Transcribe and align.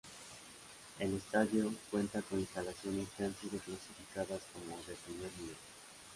El 0.97 1.13
estadio 1.13 1.71
cuenta 1.91 2.23
con 2.23 2.39
instalaciones 2.39 3.07
que 3.15 3.23
han 3.23 3.35
sido 3.35 3.59
calificadas 3.59 4.41
como 4.51 4.75
"de 4.87 4.95
primer 5.05 5.29
nivel". 5.39 5.55